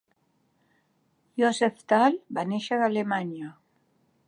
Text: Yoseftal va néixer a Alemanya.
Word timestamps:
Yoseftal 1.41 2.17
va 2.39 2.47
néixer 2.53 2.79
a 2.81 2.87
Alemanya. 2.89 3.55